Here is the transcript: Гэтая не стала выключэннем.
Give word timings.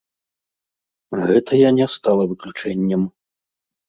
Гэтая 1.27 1.69
не 1.77 1.87
стала 1.97 2.23
выключэннем. 2.31 3.03